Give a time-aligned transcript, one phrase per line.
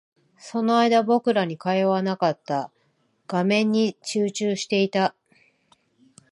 [0.39, 2.71] その間、僕らに会話はなかった。
[3.27, 5.13] 画面に集中していた。